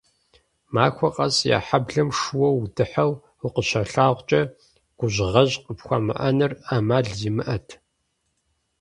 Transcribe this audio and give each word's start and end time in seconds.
Махуэ 0.73 1.09
къэс 1.15 1.35
я 1.57 1.59
хьэблэм 1.65 2.09
шууэ 2.19 2.47
удыхьэу 2.57 3.11
укъыщалъагъукӀэ, 3.45 4.41
гужьгъэжь 4.97 5.55
къыпхуамыӀэныр 5.65 6.51
Ӏэмал 6.65 7.05
зимыӀэт. 7.17 7.67